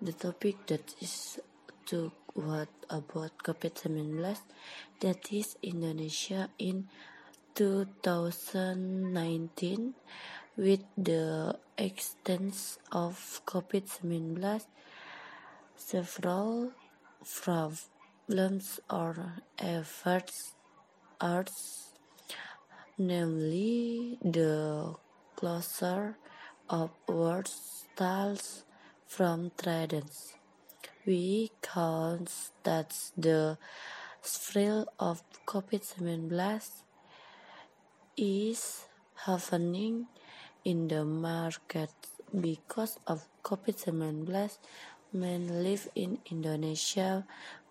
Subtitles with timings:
[0.00, 1.40] the topic that is
[1.86, 4.36] to what about COVID-19
[5.00, 6.86] that is Indonesia in
[7.54, 9.94] 2019
[10.56, 14.60] with the extent of COVID-19
[15.74, 16.70] several
[17.42, 20.54] problems or efforts
[21.20, 21.44] are
[22.98, 24.94] namely the
[25.34, 26.16] closure
[26.70, 28.62] of work styles
[29.08, 30.36] from traders.
[31.08, 32.28] We count
[32.62, 33.56] that the
[34.22, 36.28] thrill of COVID-19
[38.18, 38.84] is
[39.24, 40.06] happening
[40.62, 41.88] in the market
[42.28, 44.60] because of COVID-19
[45.16, 47.24] men live in Indonesia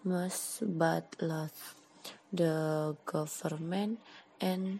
[0.04, 1.78] must but lost
[2.34, 4.02] the government
[4.42, 4.80] and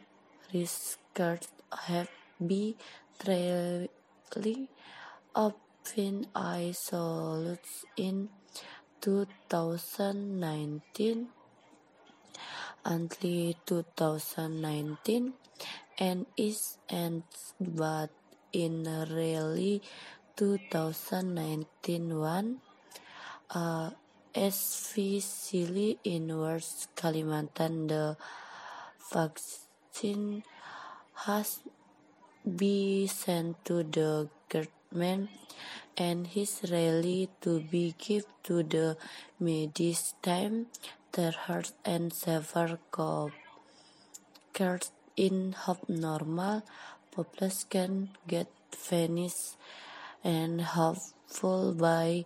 [0.50, 1.46] research
[1.86, 2.10] have
[2.42, 2.74] been
[3.22, 4.68] trailing
[5.36, 8.28] up Fin isolates in
[9.00, 11.32] 2019
[12.84, 15.34] until 2019
[15.98, 18.10] and is ends but
[18.52, 19.82] in really
[20.36, 22.60] 2019 one
[23.56, 23.92] uh,
[24.36, 28.18] especially in West Kalimantan the
[29.14, 30.44] vaccine
[31.28, 31.62] has
[32.44, 34.28] been sent to the
[34.92, 35.30] government
[35.98, 38.96] and his rally to be given to the
[39.40, 40.68] medicine
[41.12, 42.80] terrors and severe
[44.54, 46.64] cares in hope normal.
[47.12, 49.58] Population can get finished
[50.24, 52.26] and hopeful by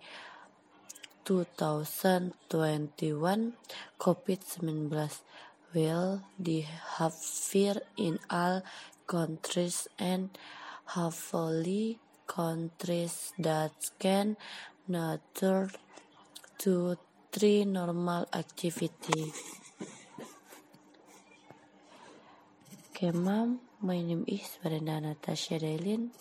[1.23, 3.53] 2021
[3.99, 5.09] COVID-19
[5.73, 6.21] will
[7.13, 8.61] fear in all
[9.07, 10.37] countries and
[10.85, 11.97] hopefully
[12.31, 14.37] countries that can
[14.87, 15.67] nature
[16.63, 16.95] to
[17.31, 19.35] three normal activity.
[22.95, 26.15] Okay, mom, my name is Brenda Natasha Dailin.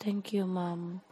[0.00, 1.02] Thank you, mom.